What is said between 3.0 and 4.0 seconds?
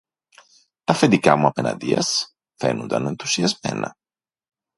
ενθουσιασμένα.